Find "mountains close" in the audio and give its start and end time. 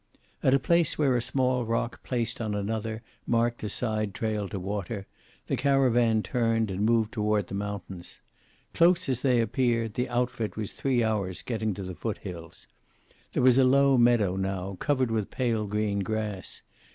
7.53-9.07